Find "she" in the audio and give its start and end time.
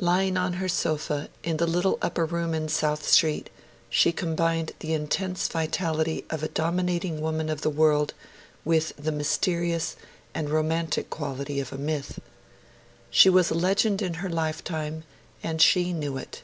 3.88-4.10, 13.10-13.30, 15.62-15.92